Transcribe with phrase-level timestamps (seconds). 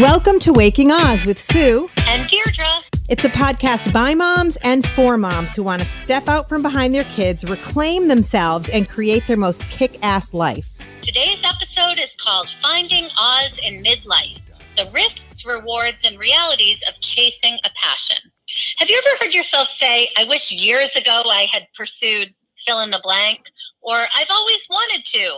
[0.00, 2.66] Welcome to Waking Oz with Sue and Deirdre.
[3.08, 6.92] It's a podcast by moms and for moms who want to step out from behind
[6.92, 10.78] their kids, reclaim themselves, and create their most kick ass life.
[11.00, 14.40] Today's episode is called Finding Oz in Midlife
[14.76, 18.32] The Risks, Rewards, and Realities of Chasing a Passion.
[18.78, 22.90] Have you ever heard yourself say, I wish years ago I had pursued fill in
[22.90, 23.44] the blank,
[23.80, 25.34] or I've always wanted to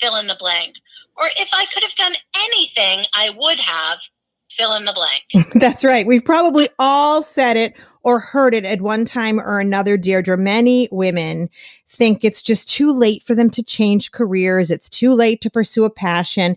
[0.00, 0.74] fill in the blank?
[1.16, 3.98] Or if I could have done anything, I would have
[4.52, 5.48] fill in the blank.
[5.54, 6.06] That's right.
[6.06, 10.36] We've probably all said it or heard it at one time or another, Deirdre.
[10.36, 11.48] Many women
[11.88, 14.70] think it's just too late for them to change careers.
[14.70, 16.56] It's too late to pursue a passion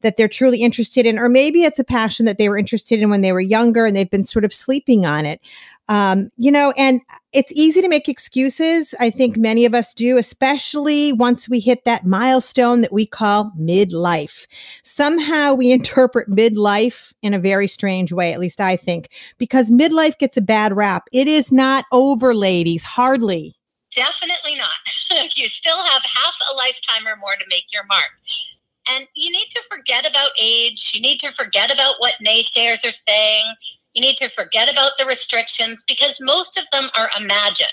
[0.00, 3.08] that they're truly interested in, or maybe it's a passion that they were interested in
[3.08, 5.40] when they were younger and they've been sort of sleeping on it.
[5.88, 7.00] Um, you know, and
[7.32, 8.94] it's easy to make excuses.
[9.00, 13.52] I think many of us do, especially once we hit that milestone that we call
[13.58, 14.46] midlife.
[14.82, 20.18] Somehow we interpret midlife in a very strange way, at least I think, because midlife
[20.18, 21.04] gets a bad rap.
[21.12, 23.54] It is not over, ladies, hardly.
[23.94, 25.28] Definitely not.
[25.36, 28.10] you still have half a lifetime or more to make your mark.
[28.90, 30.92] And you need to forget about age.
[30.94, 33.54] You need to forget about what naysayers are saying.
[33.94, 37.68] You need to forget about the restrictions because most of them are imagined.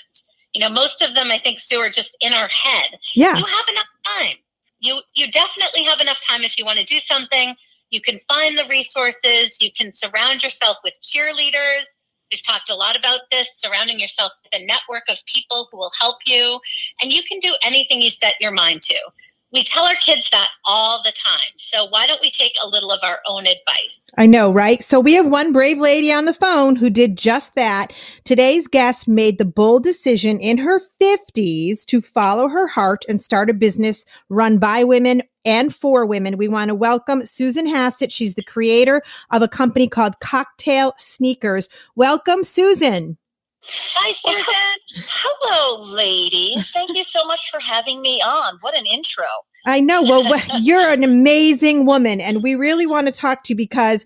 [0.54, 2.98] You know, most of them, I think, Sue, are just in our head.
[3.14, 3.36] Yeah.
[3.36, 4.36] You have enough time.
[4.80, 7.54] You you definitely have enough time if you want to do something.
[7.90, 9.58] You can find the resources.
[9.60, 11.98] You can surround yourself with cheerleaders.
[12.30, 15.92] We've talked a lot about this, surrounding yourself with a network of people who will
[16.00, 16.58] help you.
[17.02, 18.96] And you can do anything you set your mind to
[19.52, 21.52] we tell our kids that all the time.
[21.56, 24.06] So why don't we take a little of our own advice?
[24.16, 24.82] I know, right?
[24.82, 27.88] So we have one brave lady on the phone who did just that.
[28.24, 33.50] Today's guest made the bold decision in her 50s to follow her heart and start
[33.50, 36.38] a business run by women and for women.
[36.38, 38.12] We want to welcome Susan Hassett.
[38.12, 41.68] She's the creator of a company called Cocktail Sneakers.
[41.94, 43.18] Welcome, Susan.
[43.64, 45.06] Hi, Susan.
[45.08, 46.72] Hello, ladies.
[46.72, 48.58] Thank you so much for having me on.
[48.60, 49.24] What an intro.
[49.66, 50.02] I know.
[50.02, 54.04] Well, you're an amazing woman, and we really want to talk to you because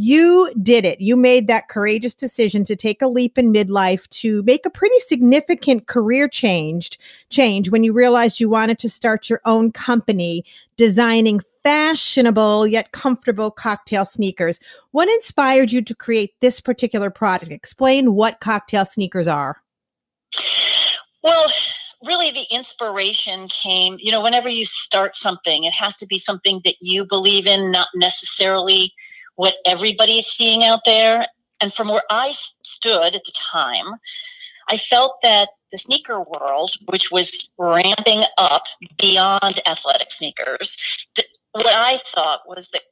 [0.00, 1.00] you did it.
[1.00, 4.98] You made that courageous decision to take a leap in midlife to make a pretty
[5.00, 7.00] significant career change
[7.30, 10.44] change when you realized you wanted to start your own company
[10.76, 14.60] designing fashionable yet comfortable cocktail sneakers.
[14.92, 17.50] What inspired you to create this particular product?
[17.50, 19.60] Explain what cocktail sneakers are.
[21.24, 21.46] Well,
[22.04, 26.60] really the inspiration came, you know, whenever you start something, it has to be something
[26.64, 28.92] that you believe in, not necessarily
[29.38, 31.24] what everybody is seeing out there.
[31.60, 33.86] And from where I stood at the time,
[34.68, 38.64] I felt that the sneaker world, which was ramping up
[39.00, 40.76] beyond athletic sneakers,
[41.52, 42.82] what I thought was that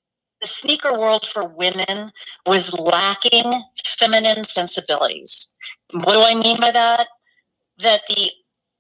[0.41, 2.13] the sneaker world for women
[2.47, 3.51] was lacking
[3.85, 5.53] feminine sensibilities.
[5.93, 7.09] What do I mean by that?
[7.79, 8.31] That the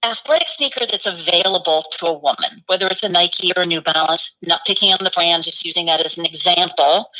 [0.07, 4.37] athletic sneaker that's available to a woman, whether it's a Nike or a New Balance,
[4.47, 7.11] not picking on the brand, just using that as an example,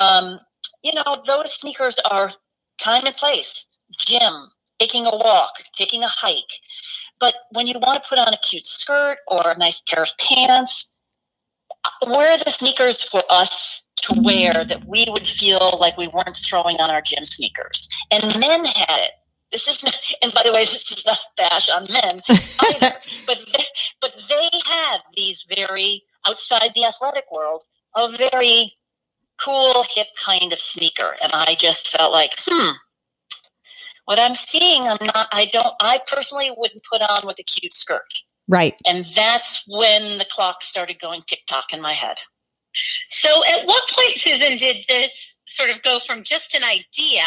[0.00, 0.38] um,
[0.82, 2.30] you know, those sneakers are
[2.78, 3.66] time and place,
[3.98, 4.32] gym,
[4.78, 6.52] taking a walk, taking a hike.
[7.20, 10.10] But when you want to put on a cute skirt or a nice pair of
[10.18, 10.92] pants,
[12.06, 16.36] where are the sneakers for us to wear that we would feel like we weren't
[16.36, 17.88] throwing on our gym sneakers?
[18.10, 19.12] And men had it.
[19.52, 22.96] This is not, and by the way, this is not bash on men either.
[23.26, 23.64] but they,
[24.00, 27.62] but they had these very outside the athletic world
[27.94, 28.72] a very
[29.38, 31.16] cool, hip kind of sneaker.
[31.22, 32.70] And I just felt like, hmm,
[34.06, 37.76] what I'm seeing, I'm not, I don't, I personally wouldn't put on with a cute
[37.76, 38.12] skirt.
[38.48, 38.74] Right.
[38.86, 42.16] And that's when the clock started going tick tock in my head.
[43.08, 47.24] So at what point, Susan, did this sort of go from just an idea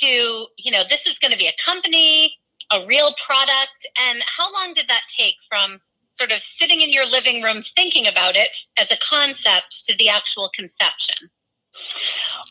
[0.00, 2.34] to, you know, this is going to be a company,
[2.72, 3.86] a real product?
[4.08, 5.80] And how long did that take from
[6.12, 10.08] sort of sitting in your living room thinking about it as a concept to the
[10.08, 11.30] actual conception?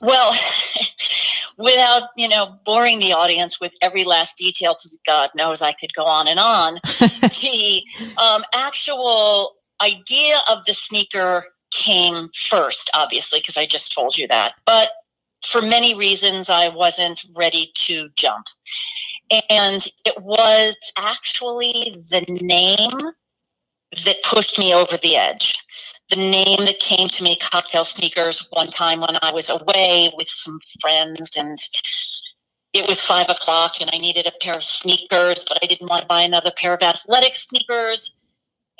[0.02, 0.34] Well,
[1.58, 5.94] without you know boring the audience with every last detail, because God knows I could
[5.94, 6.76] go on and on.
[6.84, 7.84] the
[8.18, 14.54] um, actual idea of the sneaker came first, obviously, because I just told you that.
[14.66, 14.90] But
[15.46, 18.48] for many reasons, I wasn't ready to jump,
[19.50, 23.12] and it was actually the name
[24.06, 25.56] that pushed me over the edge.
[26.10, 30.28] The name that came to me, Cocktail Sneakers, one time when I was away with
[30.28, 31.58] some friends and
[32.74, 36.02] it was five o'clock and I needed a pair of sneakers, but I didn't want
[36.02, 38.19] to buy another pair of athletic sneakers.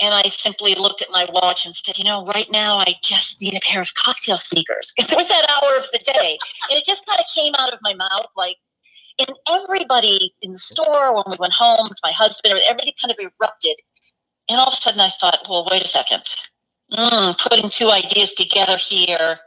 [0.02, 3.42] And I simply looked at my watch and said, you know, right now I just
[3.42, 4.94] need a pair of cocktail sneakers.
[4.98, 6.38] It was that hour of the day.
[6.70, 8.58] and it just kind of came out of my mouth like,
[9.20, 13.76] and everybody in the store, when we went home my husband, everybody kind of erupted.
[14.50, 16.24] And all of a sudden I thought, well, wait a second.
[16.94, 19.40] Mm, putting two ideas together here.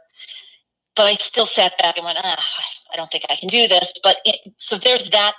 [0.95, 2.45] But I still sat back and went, ah,
[2.93, 3.93] I don't think I can do this.
[4.03, 5.33] But it, so there's that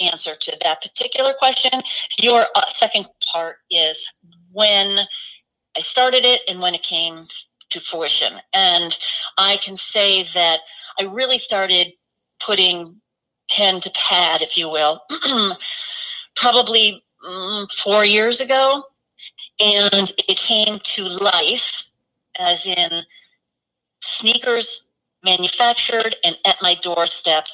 [0.00, 1.72] answer to that particular question.
[2.18, 4.08] Your uh, second part is
[4.52, 4.98] when
[5.76, 7.26] I started it and when it came
[7.70, 8.34] to fruition.
[8.54, 8.96] And
[9.38, 10.60] I can say that
[11.00, 11.92] I really started
[12.40, 13.00] putting
[13.50, 15.00] pen to pad, if you will,
[16.36, 18.82] probably mm, four years ago.
[19.60, 21.82] And it came to life,
[22.38, 23.02] as in
[24.00, 24.90] sneakers
[25.24, 27.46] manufactured and at my doorstep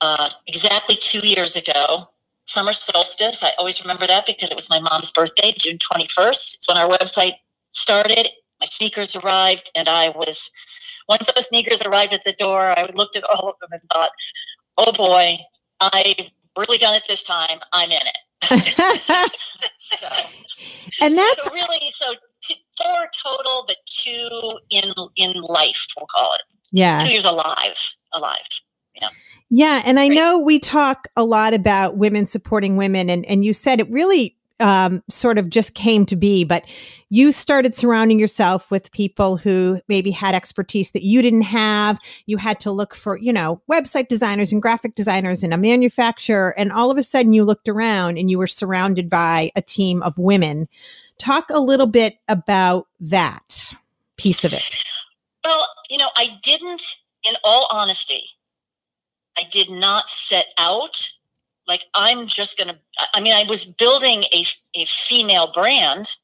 [0.00, 2.08] uh, exactly two years ago
[2.46, 3.44] summer solstice.
[3.44, 6.54] I always remember that because it was my mom's birthday, June 21st.
[6.56, 7.34] It's when our website
[7.72, 8.28] started.
[8.60, 10.50] My sneakers arrived, and I was,
[11.08, 14.10] once those sneakers arrived at the door, I looked at all of them and thought,
[14.78, 15.36] oh boy,
[15.80, 17.58] I've really done it this time.
[17.72, 18.16] I'm in it.
[19.76, 20.08] so,
[21.02, 25.86] and that's so really so two, four total, but two in in life.
[25.96, 26.42] We'll call it.
[26.70, 28.46] Yeah, two years alive, alive.
[29.00, 29.08] Yeah.
[29.48, 29.82] Yeah.
[29.86, 33.78] And I know we talk a lot about women supporting women, and, and you said
[33.78, 36.64] it really um, sort of just came to be, but
[37.10, 41.98] you started surrounding yourself with people who maybe had expertise that you didn't have.
[42.26, 46.54] You had to look for, you know, website designers and graphic designers and a manufacturer.
[46.58, 50.02] And all of a sudden you looked around and you were surrounded by a team
[50.02, 50.68] of women.
[51.18, 53.74] Talk a little bit about that
[54.16, 54.84] piece of it.
[55.44, 56.82] Well, you know, I didn't,
[57.28, 58.24] in all honesty,
[59.36, 61.10] I did not set out
[61.66, 62.76] like I'm just going to
[63.14, 64.44] I mean I was building a
[64.74, 66.16] a female brand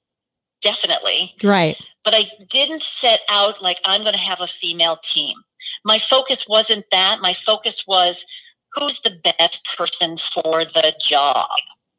[0.62, 1.34] definitely.
[1.42, 1.76] Right.
[2.04, 5.36] But I didn't set out like I'm going to have a female team.
[5.84, 7.18] My focus wasn't that.
[7.20, 8.26] My focus was
[8.72, 11.46] who's the best person for the job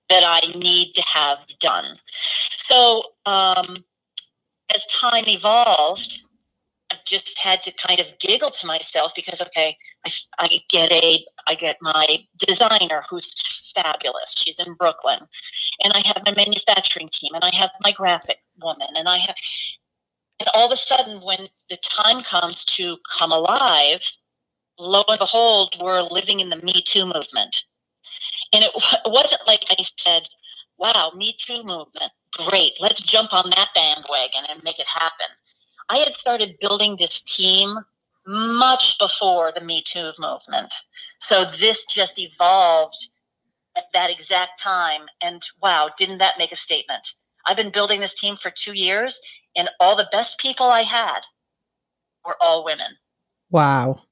[0.09, 1.97] that I need to have done.
[2.11, 3.83] So um,
[4.73, 6.23] as time evolved,
[6.91, 11.55] I just had to kind of giggle to myself because okay, I, get a I
[11.55, 12.05] get my
[12.37, 14.35] designer who's fabulous.
[14.37, 15.19] She's in Brooklyn,
[15.83, 19.35] and I have my manufacturing team, and I have my graphic woman, and I have.
[20.39, 21.39] And all of a sudden, when
[21.69, 24.01] the time comes to come alive,
[24.77, 27.63] lo and behold, we're living in the Me Too movement.
[28.53, 30.27] And it, it wasn't like I said,
[30.77, 32.11] wow, Me Too movement,
[32.49, 35.27] great, let's jump on that bandwagon and make it happen.
[35.89, 37.77] I had started building this team
[38.25, 40.73] much before the Me Too movement.
[41.19, 43.07] So this just evolved
[43.77, 45.01] at that exact time.
[45.21, 47.05] And wow, didn't that make a statement?
[47.45, 49.19] I've been building this team for two years,
[49.55, 51.21] and all the best people I had
[52.25, 52.97] were all women.
[53.51, 54.03] Wow.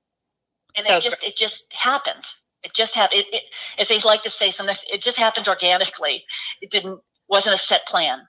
[0.76, 2.26] And it just it just happened.
[2.64, 3.22] It just happened.
[3.22, 3.44] It, it,
[3.78, 6.24] if they like to say something, it just happened organically.
[6.62, 8.28] It didn't wasn't a set plan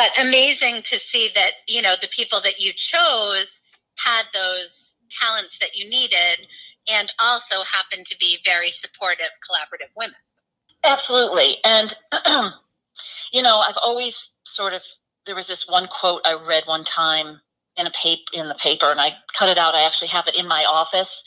[0.00, 3.60] but amazing to see that you know the people that you chose
[3.96, 4.79] had those
[5.20, 6.46] talents that you needed
[6.88, 10.16] and also happened to be very supportive collaborative women.
[10.84, 11.56] Absolutely.
[11.64, 11.94] And
[13.32, 14.82] you know i've always sort of
[15.26, 17.36] there was this one quote i read one time
[17.76, 19.74] in a paper in the paper and i cut it out.
[19.74, 21.24] I actually have it in my office.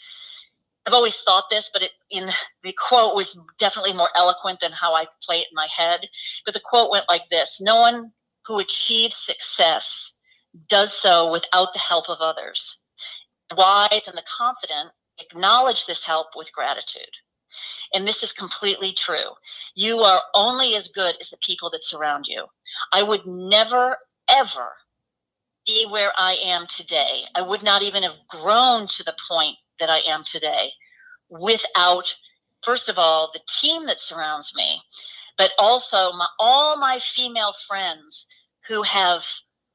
[0.86, 2.28] I've always thought this but it in
[2.64, 6.08] the quote was definitely more eloquent than how i play it in my head.
[6.46, 8.12] But the quote went like this no one
[8.46, 10.14] who achieves success
[10.68, 12.83] does so without the help of others.
[13.56, 17.18] Wise and the confident acknowledge this help with gratitude.
[17.94, 19.32] And this is completely true.
[19.76, 22.46] You are only as good as the people that surround you.
[22.92, 23.98] I would never,
[24.30, 24.74] ever
[25.66, 27.24] be where I am today.
[27.36, 30.72] I would not even have grown to the point that I am today
[31.30, 32.16] without,
[32.64, 34.82] first of all, the team that surrounds me,
[35.38, 38.28] but also my, all my female friends
[38.68, 39.26] who have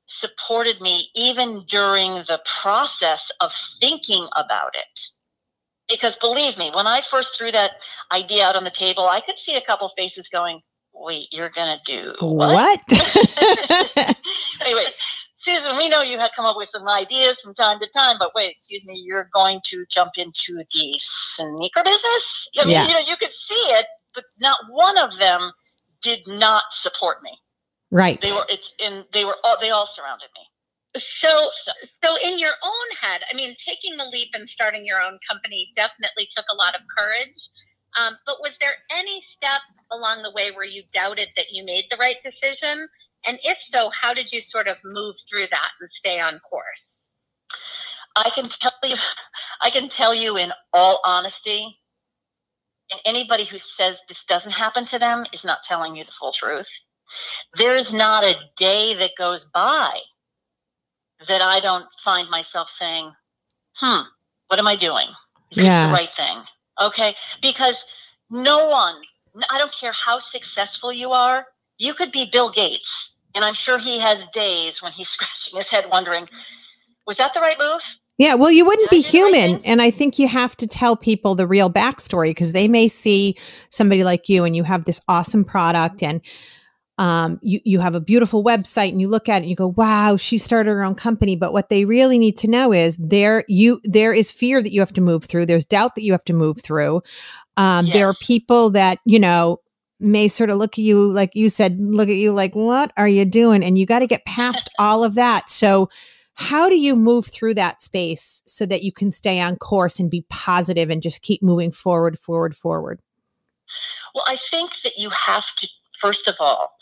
[0.09, 5.01] supported me even during the process of thinking about it.
[5.89, 9.39] Because believe me, when I first threw that idea out on the table, I could
[9.39, 10.61] see a couple faces going,
[10.93, 12.55] wait, you're going to do what?
[12.55, 12.81] what?
[14.67, 14.85] anyway,
[15.37, 18.35] Susan, we know you had come up with some ideas from time to time, but
[18.35, 22.51] wait, excuse me, you're going to jump into the sneaker business?
[22.61, 22.87] I mean, yeah.
[22.87, 25.53] you know, you could see it, but not one of them
[26.01, 27.31] did not support me.
[27.91, 28.21] Right.
[28.21, 30.43] They were it's in they were all they all surrounded me.
[30.97, 35.19] So so in your own head, I mean, taking the leap and starting your own
[35.29, 37.49] company definitely took a lot of courage.
[37.99, 41.87] Um, but was there any step along the way where you doubted that you made
[41.91, 42.87] the right decision?
[43.27, 47.11] And if so, how did you sort of move through that and stay on course?
[48.17, 48.95] I can tell you,
[49.63, 51.81] I can tell you in all honesty,
[52.93, 56.33] and anybody who says this doesn't happen to them is not telling you the full
[56.33, 56.71] truth.
[57.57, 59.91] There's not a day that goes by
[61.27, 63.13] that I don't find myself saying,
[63.77, 64.03] hmm,
[64.49, 65.09] what am I doing?
[65.51, 65.81] Is yeah.
[65.81, 66.39] this the right thing?
[66.83, 67.15] Okay.
[67.43, 67.87] Because
[68.31, 68.97] no one,
[69.51, 71.47] I don't care how successful you are,
[71.79, 73.17] you could be Bill Gates.
[73.35, 76.27] And I'm sure he has days when he's scratching his head wondering,
[77.07, 77.83] was that the right move?
[78.19, 79.63] Yeah, well, you wouldn't be human.
[79.65, 83.37] And I think you have to tell people the real backstory because they may see
[83.69, 86.21] somebody like you and you have this awesome product and
[86.99, 89.69] um, you, you have a beautiful website and you look at it and you go,
[89.69, 91.37] wow, she started her own company.
[91.37, 94.81] But what they really need to know is there you there is fear that you
[94.81, 95.47] have to move through.
[95.47, 97.03] There's doubt that you have to move through.
[97.57, 97.95] Um, yes.
[97.95, 99.61] There are people that, you know,
[100.01, 103.09] may sort of look at you, like you said, look at you like, what are
[103.09, 103.65] you doing?
[103.65, 105.51] And you got to get past all of that.
[105.51, 105.89] So
[106.35, 110.11] how do you move through that space so that you can stay on course and
[110.11, 113.01] be positive and just keep moving forward, forward, forward?
[114.15, 116.77] Well, I think that you have to first of all,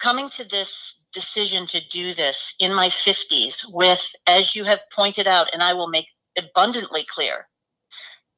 [0.00, 5.26] coming to this decision to do this in my 50s with, as you have pointed
[5.26, 7.48] out, and I will make abundantly clear,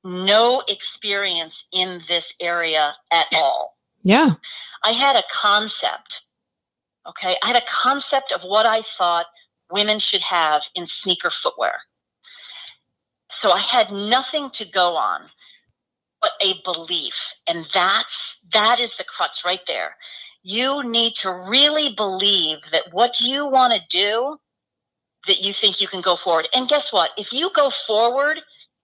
[0.05, 3.75] no experience in this area at all.
[4.03, 4.31] Yeah.
[4.85, 6.23] I had a concept.
[7.09, 7.37] Okay.
[7.43, 9.27] I had a concept of what I thought
[9.71, 11.75] women should have in sneaker footwear.
[13.31, 15.23] So I had nothing to go on
[16.21, 17.35] but a belief.
[17.49, 19.97] And that's that is the crux right there.
[20.43, 24.39] You need to really believe that what you want to do,
[25.27, 26.49] that you think you can go forward.
[26.55, 27.11] And guess what?
[27.17, 28.41] If you go forward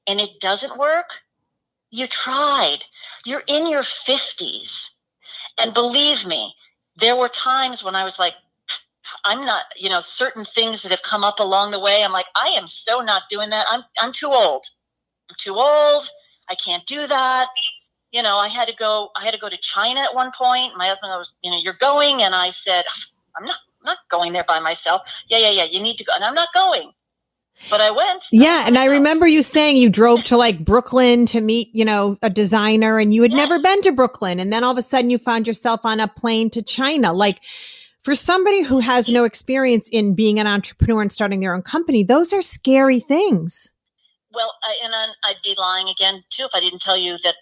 [0.07, 1.07] and it doesn't work,
[1.91, 2.79] you tried.
[3.25, 4.91] You're in your 50s.
[5.61, 6.55] And believe me,
[6.97, 8.35] there were times when I was like,
[9.25, 12.03] I'm not, you know, certain things that have come up along the way.
[12.05, 13.67] I'm like, I am so not doing that.
[13.71, 14.65] I'm I'm too old.
[15.31, 16.09] I'm too old.
[16.51, 17.49] I can't do that.
[18.11, 19.11] You know, I had to go.
[19.17, 20.73] I had to go to China at one point.
[20.77, 22.85] My husband was, you know, you're going, and I said,
[23.37, 23.57] I'm not.
[23.81, 25.03] I'm not going there by myself.
[25.29, 25.65] Yeah, yeah, yeah.
[25.65, 26.91] You need to go, and I'm not going.
[27.71, 28.27] But I went.
[28.33, 32.17] Yeah, and I remember you saying you drove to like Brooklyn to meet, you know,
[32.23, 33.49] a designer, and you had yes.
[33.49, 36.09] never been to Brooklyn, and then all of a sudden you found yourself on a
[36.09, 37.13] plane to China.
[37.13, 37.43] Like,
[38.01, 42.03] for somebody who has no experience in being an entrepreneur and starting their own company,
[42.03, 43.73] those are scary things.
[44.33, 47.35] Well, I, and I'd be lying again too if I didn't tell you that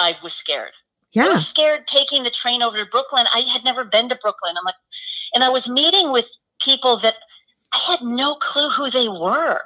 [0.00, 0.72] I was scared.
[1.12, 1.26] Yeah.
[1.26, 3.26] I was scared taking the train over to Brooklyn.
[3.34, 4.54] I had never been to Brooklyn.
[4.56, 4.74] I'm like,
[5.34, 6.28] and I was meeting with
[6.60, 7.16] people that
[7.72, 9.60] I had no clue who they were.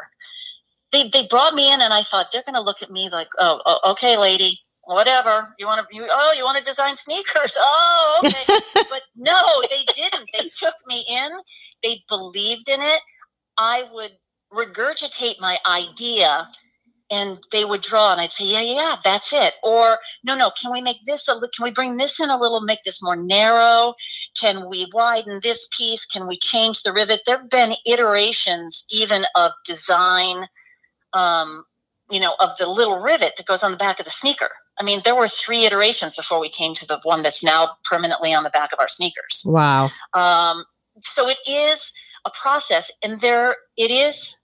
[0.92, 3.28] They, they brought me in and I thought they're going to look at me like,
[3.38, 5.54] oh, oh, okay, lady, whatever.
[5.58, 7.56] You want to, you, oh, you want to design sneakers?
[7.58, 8.58] Oh, okay.
[8.74, 10.28] but no, they didn't.
[10.32, 11.30] They took me in.
[11.82, 13.00] They believed in it.
[13.58, 14.12] I would
[14.52, 16.46] regurgitate my idea
[17.14, 19.54] and they would draw and I'd say, yeah, yeah, that's it.
[19.62, 22.38] Or no, no, can we make this a little, can we bring this in a
[22.38, 23.94] little, make this more narrow?
[24.38, 26.04] Can we widen this piece?
[26.06, 27.20] Can we change the rivet?
[27.24, 30.46] There have been iterations even of design,
[31.12, 31.64] um,
[32.10, 34.50] you know, of the little rivet that goes on the back of the sneaker.
[34.80, 38.34] I mean, there were three iterations before we came to the one that's now permanently
[38.34, 39.44] on the back of our sneakers.
[39.46, 39.88] Wow.
[40.14, 40.64] Um,
[41.00, 41.92] so it is
[42.24, 44.36] a process, and there it is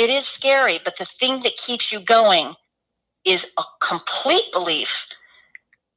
[0.00, 2.54] it is scary, but the thing that keeps you going
[3.26, 5.06] is a complete belief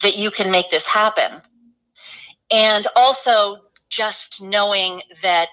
[0.01, 1.41] that you can make this happen.
[2.51, 3.57] And also
[3.89, 5.47] just knowing that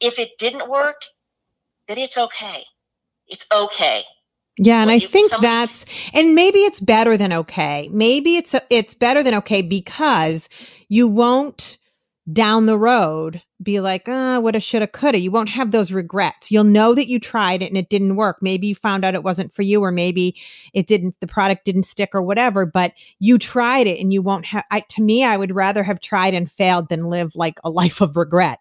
[0.00, 1.00] if it didn't work,
[1.88, 2.64] that it's okay.
[3.28, 4.02] It's okay.
[4.58, 5.84] Yeah, and I think that's
[6.14, 7.88] and maybe it's better than okay.
[7.92, 10.48] Maybe it's it's better than okay because
[10.88, 11.78] you won't
[12.32, 15.18] down the road be like, uh, woulda, shoulda, coulda.
[15.18, 16.50] You won't have those regrets.
[16.50, 18.38] You'll know that you tried it and it didn't work.
[18.40, 20.36] Maybe you found out it wasn't for you, or maybe
[20.74, 24.46] it didn't, the product didn't stick or whatever, but you tried it and you won't
[24.46, 27.70] have, I, to me, I would rather have tried and failed than live like a
[27.76, 28.58] life of regret.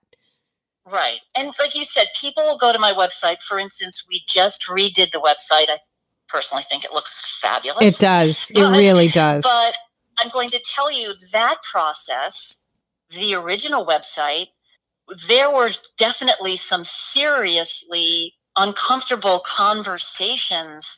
[0.91, 1.19] Right.
[1.35, 3.41] And like you said, people will go to my website.
[3.41, 5.69] For instance, we just redid the website.
[5.69, 5.79] I
[6.27, 7.95] personally think it looks fabulous.
[7.95, 8.51] It does.
[8.51, 9.43] It but, really does.
[9.43, 9.77] But
[10.19, 12.61] I'm going to tell you that process
[13.11, 14.47] the original website,
[15.27, 20.97] there were definitely some seriously uncomfortable conversations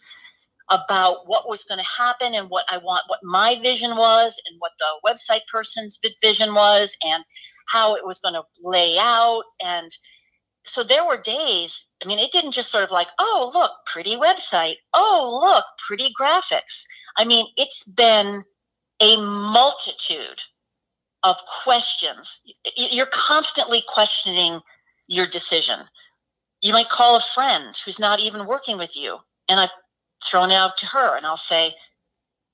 [0.70, 4.58] about what was going to happen and what I want, what my vision was, and
[4.60, 7.24] what the website person's vision was, and
[7.70, 9.44] how it was going to lay out.
[9.64, 9.90] And
[10.66, 14.18] so there were days, I mean, it didn't just sort of like, oh, look, pretty
[14.18, 14.76] website.
[14.94, 16.84] Oh, look, pretty graphics.
[17.18, 18.44] I mean, it's been
[19.00, 20.42] a multitude
[21.24, 22.42] of questions.
[22.76, 24.60] You're constantly questioning
[25.08, 25.80] your decision.
[26.62, 29.18] You might call a friend who's not even working with you,
[29.50, 29.72] and I've
[30.26, 31.74] thrown it out to her, and I'll say,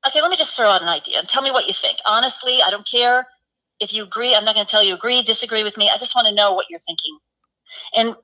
[0.06, 1.98] Okay, let me just throw out an idea and tell me what you think.
[2.06, 3.26] Honestly, I don't care
[3.80, 4.36] if you agree.
[4.36, 5.90] I'm not going to tell you agree, disagree with me.
[5.90, 7.18] I just want to know what you're thinking.
[7.96, 8.16] And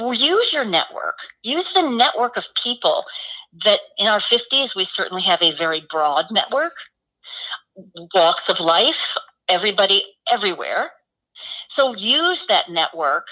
[0.00, 1.18] use your network.
[1.42, 3.04] Use the network of people
[3.64, 6.74] that in our 50s, we certainly have a very broad network,
[8.14, 9.16] walks of life,
[9.52, 10.90] everybody everywhere.
[11.68, 13.26] So use that network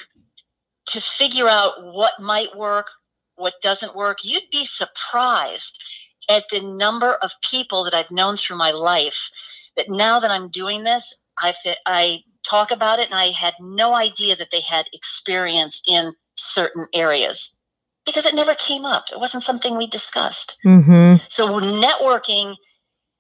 [0.87, 2.89] to figure out what might work,
[3.37, 4.19] what doesn't work.
[4.23, 5.83] You'd be surprised
[6.29, 9.29] at the number of people that I've known through my life
[9.77, 11.55] that now that I'm doing this, I,
[11.87, 16.87] I talk about it and I had no idea that they had experience in certain
[16.95, 17.57] areas
[18.05, 19.05] because it never came up.
[19.13, 20.59] It wasn't something we discussed.
[20.65, 21.17] Mm-hmm.
[21.29, 22.57] So networking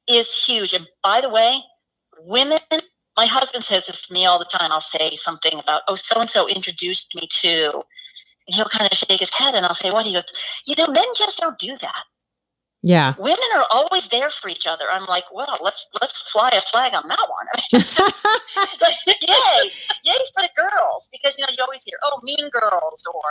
[0.08, 0.74] is huge.
[0.74, 1.60] And by the way,
[2.26, 2.58] women,
[3.16, 4.70] my husband says this to me all the time.
[4.72, 8.96] I'll say something about, oh, so and so introduced me to, and he'll kind of
[8.96, 10.06] shake his head and I'll say, what?
[10.06, 10.24] He goes,
[10.66, 12.04] you know, men just don't do that.
[12.82, 13.14] Yeah.
[13.18, 14.84] Women are always there for each other.
[14.90, 17.46] I'm like, well, let's let's fly a flag on that one.
[18.80, 19.70] like, yay,
[20.04, 23.22] yay for the girls because you know you always hear, oh, mean girls or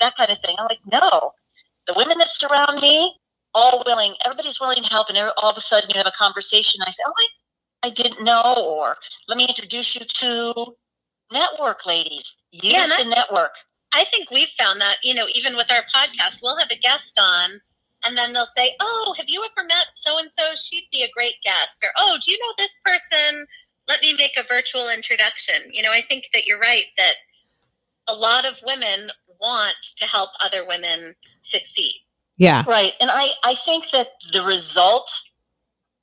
[0.00, 0.56] that kind of thing.
[0.58, 1.32] I'm like, no,
[1.86, 3.16] the women that surround me,
[3.54, 6.82] all willing, everybody's willing to help, and all of a sudden you have a conversation.
[6.86, 7.26] I say, oh, I,
[7.82, 8.96] I didn't know, or
[9.28, 10.76] let me introduce you to
[11.32, 12.38] network ladies.
[12.52, 13.52] Use yeah, the network.
[13.92, 17.18] I think we've found that you know even with our podcast, we'll have a guest
[17.20, 17.60] on
[18.04, 20.54] and then they'll say, "Oh, have you ever met so and so?
[20.56, 23.46] She'd be a great guest." Or, "Oh, do you know this person?
[23.88, 27.16] Let me make a virtual introduction." You know, I think that you're right that
[28.08, 32.02] a lot of women want to help other women succeed.
[32.36, 32.64] Yeah.
[32.66, 32.94] Right.
[33.00, 35.29] And I I think that the result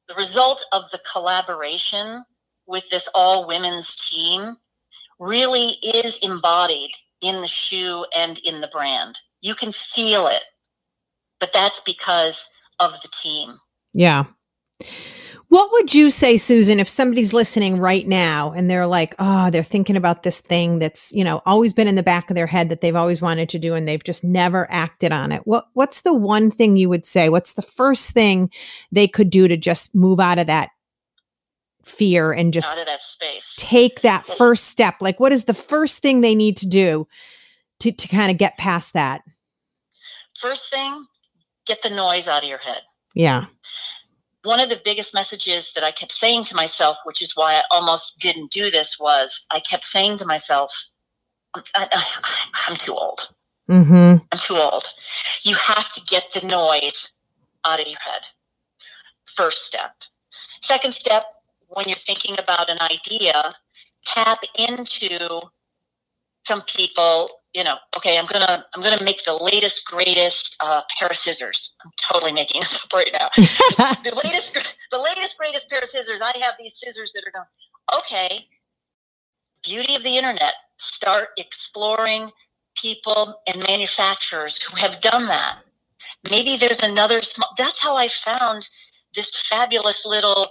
[0.08, 2.24] the result of the collaboration
[2.66, 4.56] with this all women's team
[5.20, 9.18] really is embodied in the shoe and in the brand.
[9.42, 10.44] You can feel it
[11.40, 12.50] but that's because
[12.80, 13.60] of the team.
[13.94, 14.26] Yeah.
[15.50, 19.64] What would you say, Susan, if somebody's listening right now and they're like, oh, they're
[19.64, 22.68] thinking about this thing that's, you know, always been in the back of their head
[22.70, 25.44] that they've always wanted to do and they've just never acted on it.
[25.46, 27.30] What what's the one thing you would say?
[27.30, 28.52] What's the first thing
[28.92, 30.70] they could do to just move out of that
[31.88, 33.56] fear and just out of that space.
[33.58, 34.96] Take that first step.
[35.00, 37.08] Like what is the first thing they need to do
[37.80, 39.22] to to kind of get past that?
[40.38, 41.06] First thing,
[41.66, 42.82] get the noise out of your head.
[43.16, 43.46] Yeah.
[44.48, 47.64] One of the biggest messages that I kept saying to myself, which is why I
[47.70, 50.72] almost didn't do this, was I kept saying to myself,
[51.54, 51.88] I'm, I,
[52.70, 53.20] am too old.
[53.70, 54.24] Mm-hmm.
[54.32, 54.86] I'm too old.
[55.42, 57.18] You have to get the noise
[57.66, 58.22] out of your head.
[59.26, 59.92] First step.
[60.62, 61.26] Second step,
[61.68, 63.54] when you're thinking about an idea,
[64.06, 65.42] tap into
[66.46, 71.08] some people you know, okay, I'm gonna I'm gonna make the latest greatest uh, pair
[71.10, 71.76] of scissors.
[71.84, 73.30] I'm totally making this up right now.
[73.36, 76.22] the latest the latest greatest pair of scissors.
[76.22, 77.48] I have these scissors that are going.
[77.98, 78.48] Okay,
[79.66, 80.54] beauty of the internet.
[80.78, 82.30] Start exploring
[82.76, 85.56] people and manufacturers who have done that.
[86.30, 87.50] Maybe there's another small.
[87.58, 88.70] That's how I found
[89.16, 90.50] this fabulous little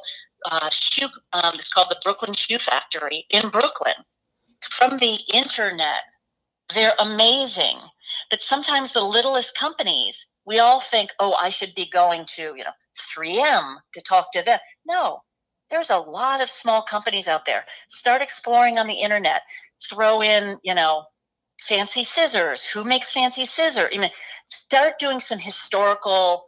[0.51, 1.07] uh, shoe.
[1.33, 3.95] Um, it's called the Brooklyn Shoe Factory in Brooklyn.
[4.61, 6.01] From the internet,
[6.75, 7.79] they're amazing.
[8.31, 12.65] But sometimes the littlest companies, we all think, oh, I should be going to, you
[12.65, 14.59] know, 3M to talk to them.
[14.87, 15.21] No,
[15.71, 17.65] there's a lot of small companies out there.
[17.89, 19.43] Start exploring on the internet.
[19.91, 21.05] Throw in, you know,
[21.61, 22.67] fancy scissors.
[22.67, 23.91] Who makes fancy scissors?
[23.93, 24.11] I mean,
[24.49, 26.45] start doing some historical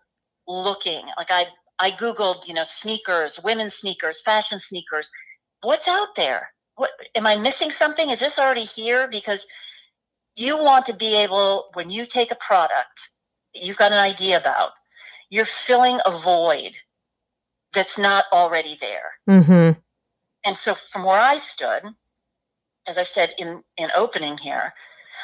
[0.47, 1.05] looking.
[1.17, 1.47] Like I,
[1.81, 5.11] I googled, you know, sneakers, women's sneakers, fashion sneakers.
[5.63, 6.51] What's out there?
[6.77, 8.11] What am I missing something?
[8.11, 9.09] Is this already here?
[9.11, 9.49] Because
[10.39, 13.11] you want to be able, when you take a product
[13.55, 14.71] that you've got an idea about,
[15.31, 16.77] you're filling a void
[17.75, 19.13] that's not already there.
[19.29, 19.79] Mm-hmm.
[20.47, 21.83] And so, from where I stood,
[22.87, 24.73] as I said in, in opening here,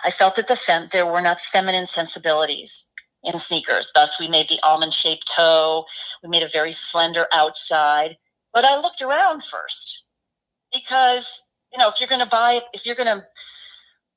[0.05, 2.87] I felt that the fem- there were not feminine sensibilities
[3.23, 3.91] in sneakers.
[3.95, 5.87] Thus, we made the almond shaped toe.
[6.23, 8.17] We made a very slender outside.
[8.53, 10.05] But I looked around first
[10.73, 13.25] because, you know, if you're going to buy, if you're going to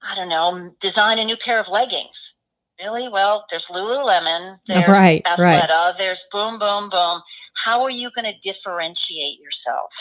[0.09, 2.33] I don't know, design a new pair of leggings.
[2.81, 3.09] Really?
[3.09, 5.39] Well, there's Lululemon, there's right, Athleta,
[5.69, 5.93] right.
[5.97, 7.21] there's boom, boom, boom.
[7.55, 9.91] How are you going to differentiate yourself?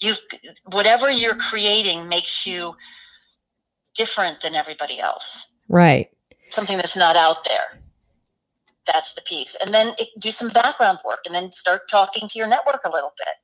[0.00, 0.14] You,
[0.72, 2.74] whatever you're creating makes you
[3.94, 5.52] different than everybody else.
[5.68, 6.10] Right.
[6.48, 7.78] Something that's not out there.
[8.92, 9.56] that's the piece.
[9.64, 12.90] And then it, do some background work and then start talking to your network a
[12.90, 13.34] little bit.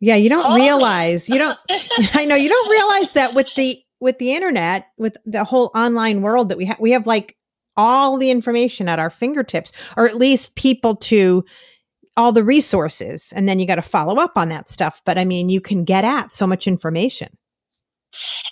[0.00, 0.62] Yeah, you don't Call me.
[0.62, 1.58] realize, you don't
[2.14, 6.22] I know you don't realize that with the with the internet, with the whole online
[6.22, 7.36] world that we have we have like
[7.76, 11.44] all the information at our fingertips or at least people to
[12.16, 15.24] all the resources and then you got to follow up on that stuff, but I
[15.24, 17.28] mean, you can get at so much information.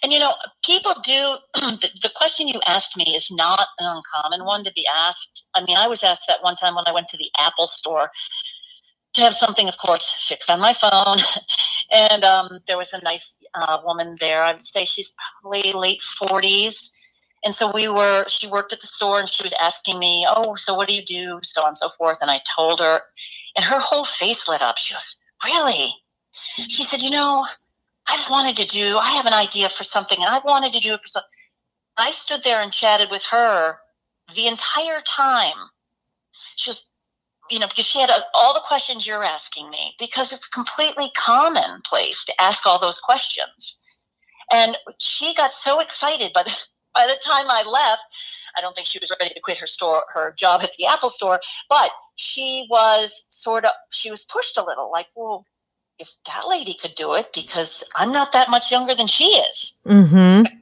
[0.02, 0.34] And you know,
[0.64, 5.46] people do the, question you asked me is not an uncommon one to be asked.
[5.54, 8.10] I mean, I was asked that one time when I went to the Apple store
[9.14, 11.18] to have something, of course, fixed on my phone.
[11.92, 14.42] and um, there was a nice uh, woman there.
[14.42, 16.90] I would say she's probably late 40s.
[17.44, 20.54] And so we were, she worked at the store and she was asking me, Oh,
[20.56, 21.40] so what do you do?
[21.42, 22.18] So on and so forth.
[22.20, 23.00] And I told her,
[23.56, 24.78] and her whole face lit up.
[24.78, 25.94] She goes, Really?
[26.68, 27.46] She said, You know,
[28.08, 30.94] I've wanted to do, I have an idea for something and I wanted to do
[30.94, 31.30] it for something.
[31.96, 33.78] I stood there and chatted with her
[34.34, 35.56] the entire time.
[36.56, 36.87] She was,
[37.50, 41.06] you know, because she had uh all the questions you're asking me, because it's completely
[41.16, 43.78] commonplace to ask all those questions.
[44.50, 46.56] And she got so excited by the,
[46.94, 48.02] by the time I left.
[48.56, 51.10] I don't think she was ready to quit her store, her job at the Apple
[51.10, 55.44] store, but she was sort of, she was pushed a little like, well,
[55.98, 59.78] if that lady could do it, because I'm not that much younger than she is.
[59.86, 60.54] Mm-hmm.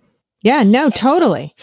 [0.43, 1.55] Yeah, no, totally.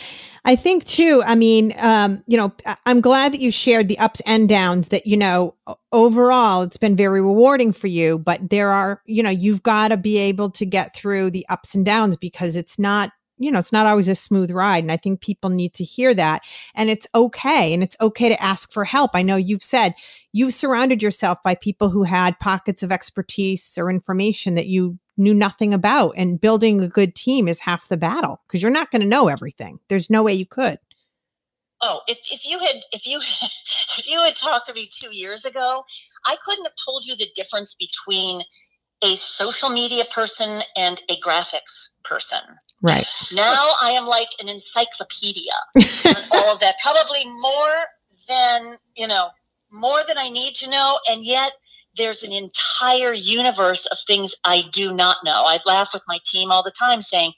[0.45, 2.53] I think too, I mean, um, you know,
[2.85, 5.55] I'm glad that you shared the ups and downs that, you know,
[5.93, 9.97] overall it's been very rewarding for you, but there are, you know, you've got to
[9.97, 13.71] be able to get through the ups and downs because it's not, you know, it's
[13.71, 14.83] not always a smooth ride.
[14.83, 16.41] And I think people need to hear that.
[16.75, 17.73] And it's okay.
[17.73, 19.11] And it's okay to ask for help.
[19.13, 19.95] I know you've said
[20.33, 25.33] you've surrounded yourself by people who had pockets of expertise or information that you knew
[25.33, 29.01] nothing about and building a good team is half the battle because you're not going
[29.01, 30.79] to know everything there's no way you could
[31.85, 33.17] Oh, if, if you had if you
[33.97, 35.83] if you had talked to me two years ago,
[36.25, 38.41] I couldn't have told you the difference between
[39.03, 42.39] a social media person and a graphics person.
[42.81, 45.51] right Now I am like an encyclopedia
[46.05, 46.75] on all of that.
[46.81, 47.83] Probably more
[48.29, 49.27] than you know,
[49.69, 51.51] more than I need to know, and yet
[51.97, 55.43] there's an entire universe of things I do not know.
[55.45, 57.33] I laugh with my team all the time saying,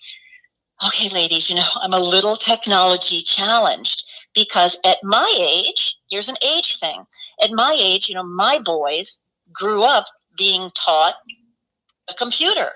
[0.85, 6.35] okay, ladies, you know, I'm a little technology challenged because at my age, here's an
[6.45, 7.03] age thing.
[7.43, 9.21] At my age, you know, my boys
[9.53, 10.05] grew up
[10.37, 11.15] being taught
[12.09, 12.71] a computer.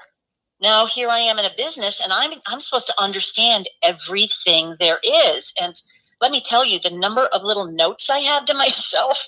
[0.62, 5.00] Now here I am in a business and I'm I'm supposed to understand everything there
[5.04, 5.54] is.
[5.62, 5.74] And
[6.22, 9.24] let me tell you, the number of little notes I have to myself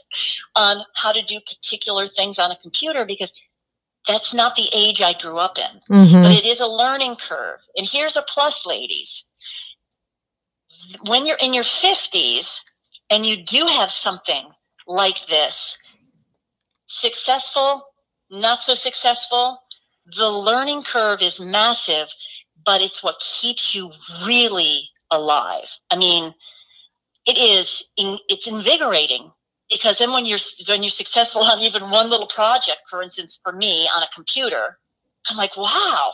[0.62, 3.34] on how to do particular things on a computer because
[4.08, 6.24] that's not the age I grew up in Mhm.
[6.24, 7.60] but it is a learning curve.
[7.76, 9.26] And here's a plus, ladies.
[11.04, 12.63] When you're in your 50s
[13.10, 14.45] and you do have something
[14.88, 15.78] like this,
[16.88, 17.93] successful,
[18.30, 19.63] not so successful,
[20.06, 22.12] the learning curve is massive,
[22.65, 23.91] but it's what keeps you
[24.26, 25.69] really alive.
[25.91, 26.34] I mean,
[27.26, 29.32] it is in, it's invigorating
[29.71, 30.38] because then when you're
[30.69, 34.77] when you're successful on even one little project, for instance, for me on a computer,
[35.29, 36.12] I'm like, wow,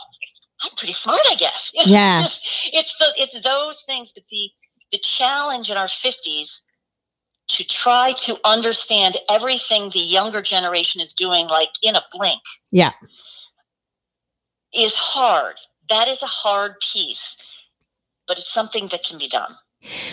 [0.62, 1.72] I'm pretty smart, I guess.
[1.86, 2.22] Yeah.
[2.22, 4.50] It's, just- it's the it's those things but the
[4.92, 6.62] the challenge in our fifties
[7.48, 12.42] to try to understand everything the younger generation is doing, like in a blink,
[12.72, 12.92] Yeah.
[14.74, 15.56] is hard.
[15.88, 17.36] That is a hard piece,
[18.26, 19.54] but it's something that can be done.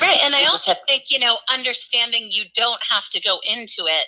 [0.01, 0.19] Right.
[0.23, 4.05] And I also think, you know, understanding you don't have to go into it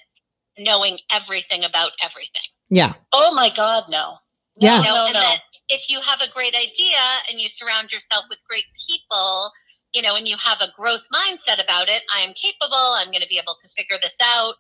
[0.60, 2.41] knowing everything about everything.
[2.70, 2.93] Yeah.
[3.13, 4.17] Oh my God, no.
[4.56, 4.82] Yeah.
[4.82, 5.20] Know, No, and no.
[5.20, 5.39] that
[5.70, 6.98] if you have a great idea
[7.30, 9.52] and you surround yourself with great people,
[9.93, 13.22] you know, and you have a growth mindset about it, I am capable, I'm going
[13.22, 14.56] to be able to figure this out,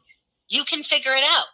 [0.49, 1.45] you can figure it out.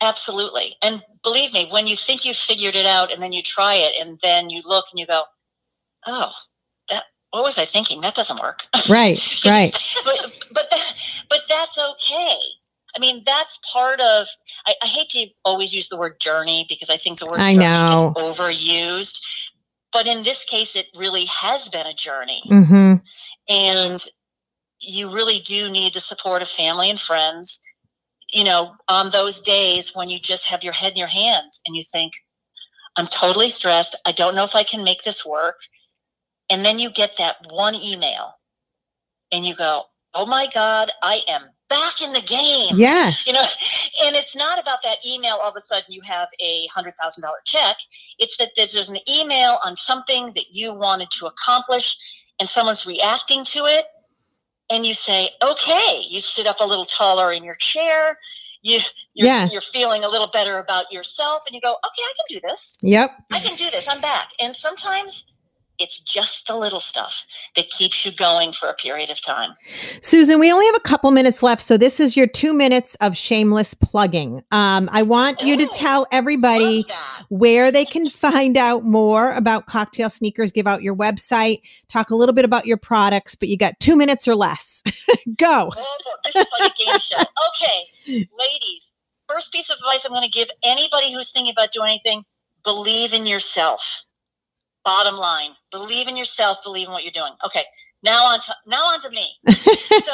[0.00, 0.76] Absolutely.
[0.82, 3.94] And believe me, when you think you've figured it out and then you try it
[4.00, 5.22] and then you look and you go,
[6.06, 6.30] oh,
[7.34, 8.00] what was I thinking?
[8.00, 8.62] That doesn't work.
[8.88, 9.18] Right.
[9.44, 9.72] Right.
[10.04, 10.94] but, but, that,
[11.28, 12.38] but that's okay.
[12.94, 14.28] I mean, that's part of,
[14.66, 17.54] I, I hate to always use the word journey because I think the word I
[17.54, 18.12] journey know.
[18.14, 19.50] gets overused.
[19.92, 22.42] But in this case, it really has been a journey.
[22.46, 22.94] Mm-hmm.
[23.48, 24.04] and
[24.80, 27.58] you really do need the support of family and friends
[28.30, 31.74] you know on those days when you just have your head in your hands and
[31.74, 32.12] you think
[32.96, 35.56] i'm totally stressed i don't know if i can make this work
[36.50, 38.32] and then you get that one email
[39.32, 39.82] and you go
[40.14, 43.10] oh my god i am back in the game Yeah.
[43.26, 43.40] you know
[44.04, 47.22] and it's not about that email all of a sudden you have a hundred thousand
[47.22, 47.76] dollar check
[48.18, 51.96] it's that there's, there's an email on something that you wanted to accomplish
[52.40, 53.84] and someone's reacting to it
[54.70, 58.18] and you say, okay, you sit up a little taller in your chair.
[58.62, 58.78] You,
[59.14, 59.48] you're, Yeah.
[59.52, 62.76] you're feeling a little better about yourself and you go, okay, I can do this.
[62.82, 63.10] Yep.
[63.32, 63.88] I can do this.
[63.88, 64.30] I'm back.
[64.40, 65.32] And sometimes
[65.78, 67.24] it's just the little stuff
[67.56, 69.50] that keeps you going for a period of time.
[70.00, 73.16] Susan, we only have a couple minutes left, so this is your two minutes of
[73.16, 74.42] shameless plugging.
[74.52, 76.84] Um, I want you to tell everybody
[77.28, 82.16] where they can find out more about cocktail sneakers, give out your website, talk a
[82.16, 84.82] little bit about your products, but you got two minutes or less.
[85.38, 85.70] Go.
[85.76, 87.16] Oh, this is like a game show.
[87.62, 88.94] Okay, ladies,
[89.28, 92.24] first piece of advice I'm going to give anybody who's thinking about doing anything
[92.64, 94.02] believe in yourself.
[94.84, 97.32] Bottom line, believe in yourself, believe in what you're doing.
[97.44, 97.62] Okay,
[98.02, 99.26] now on to, now on to me.
[100.02, 100.12] so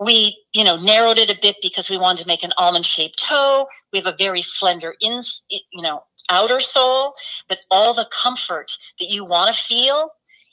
[0.00, 3.18] we, you know, narrowed it a bit because we wanted to make an almond shaped
[3.18, 3.66] toe.
[3.92, 7.14] We have a very slender in, you know, outer sole,
[7.48, 10.10] but all the comfort that you want to feel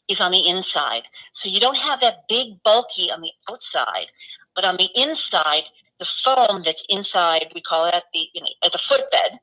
[0.08, 1.04] is on the inside.
[1.34, 4.08] So you don't have that big bulky on the outside,
[4.56, 5.64] but on the inside,
[6.00, 9.40] the foam that's inside, we call that the, you know, at the footbed.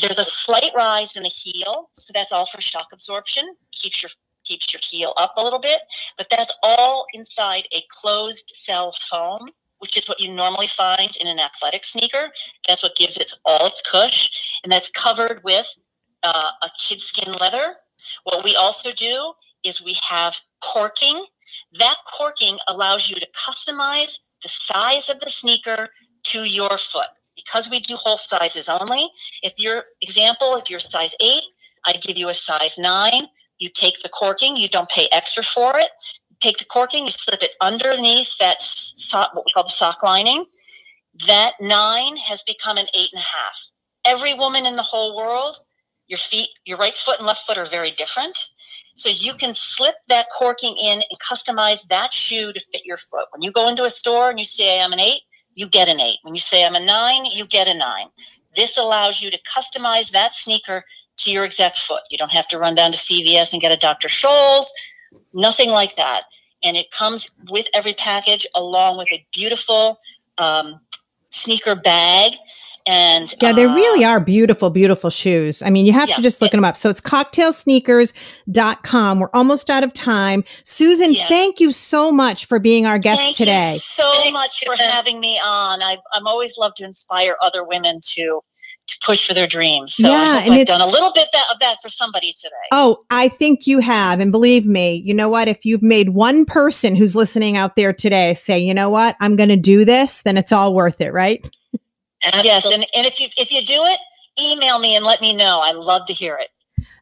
[0.00, 3.44] There's a slight rise in the heel, so that's all for shock absorption.
[3.72, 4.10] Keeps your
[4.44, 5.80] keeps your heel up a little bit,
[6.18, 9.48] but that's all inside a closed cell foam,
[9.84, 12.30] which is what you normally find in an athletic sneaker.
[12.66, 15.66] That's what gives it all its cush, and that's covered with
[16.22, 17.74] uh, a kid skin leather.
[18.22, 21.22] What we also do is we have corking.
[21.74, 25.90] That corking allows you to customize the size of the sneaker
[26.30, 27.08] to your foot.
[27.36, 29.10] Because we do whole sizes only,
[29.42, 31.42] if your example, if you're size eight,
[31.84, 33.28] I'd give you a size nine.
[33.58, 35.88] You take the corking, you don't pay extra for it.
[36.40, 40.44] Take the corking, you slip it underneath that sock, what we call the sock lining.
[41.26, 43.70] That nine has become an eight and a half.
[44.04, 45.56] Every woman in the whole world,
[46.08, 48.38] your feet, your right foot and left foot are very different.
[48.94, 53.26] So you can slip that corking in and customize that shoe to fit your foot.
[53.32, 55.22] When you go into a store and you say, I'm an eight,
[55.54, 56.18] you get an eight.
[56.22, 58.06] When you say, I'm a nine, you get a nine.
[58.54, 60.84] This allows you to customize that sneaker
[61.18, 62.02] to your exact foot.
[62.10, 64.08] You don't have to run down to CVS and get a Dr.
[64.08, 64.72] Scholl's,
[65.32, 66.24] nothing like that.
[66.62, 69.98] And it comes with every package along with a beautiful
[70.38, 70.78] um,
[71.30, 72.32] sneaker bag.
[72.86, 75.62] And Yeah, they uh, really are beautiful, beautiful shoes.
[75.62, 76.76] I mean, you have to just look them up.
[76.76, 79.20] So it's cocktailsneakers.com.
[79.20, 80.44] We're almost out of time.
[80.64, 81.26] Susan, Yes.
[81.30, 83.72] thank you so much for being our guest Thank today.
[83.72, 85.82] you so much for having me on.
[85.82, 88.42] I, I'm always love to inspire other women to
[89.04, 89.94] push for their dreams.
[89.94, 92.54] So Yeah, and I've done a little bit that, of that for somebody today.
[92.72, 94.20] Oh, I think you have.
[94.20, 95.48] And believe me, you know what?
[95.48, 99.36] If you've made one person who's listening out there today say, you know what, I'm
[99.36, 101.48] going to do this, then it's all worth it, right?
[102.42, 103.98] Yes, and, and if you if you do it,
[104.40, 105.60] email me and let me know.
[105.62, 106.48] I love to hear it.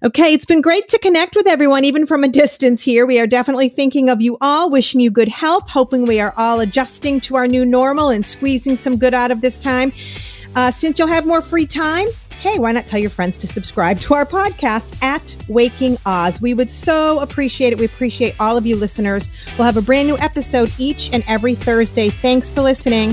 [0.04, 3.06] Okay, it's been great to connect with everyone, even from a distance here.
[3.06, 6.58] We are definitely thinking of you all, wishing you good health, hoping we are all
[6.58, 9.92] adjusting to our new normal and squeezing some good out of this time.
[10.54, 12.06] Uh, since you'll have more free time,
[12.38, 16.42] hey, why not tell your friends to subscribe to our podcast at Waking Oz?
[16.42, 17.78] We would so appreciate it.
[17.78, 19.30] We appreciate all of you listeners.
[19.56, 22.10] We'll have a brand new episode each and every Thursday.
[22.10, 23.12] Thanks for listening.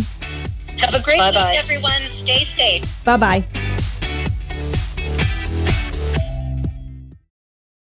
[0.79, 1.51] Have a great Bye-bye.
[1.51, 2.01] week, everyone.
[2.09, 3.05] Stay safe.
[3.05, 3.45] Bye bye.